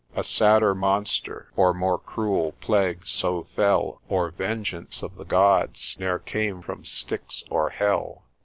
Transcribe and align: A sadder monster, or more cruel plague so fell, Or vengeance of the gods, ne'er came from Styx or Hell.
A 0.15 0.23
sadder 0.23 0.73
monster, 0.73 1.51
or 1.55 1.75
more 1.75 1.99
cruel 1.99 2.53
plague 2.53 3.05
so 3.05 3.43
fell, 3.55 4.01
Or 4.09 4.31
vengeance 4.31 5.03
of 5.03 5.13
the 5.15 5.25
gods, 5.25 5.95
ne'er 5.99 6.17
came 6.17 6.63
from 6.63 6.83
Styx 6.85 7.43
or 7.51 7.69
Hell. 7.69 8.23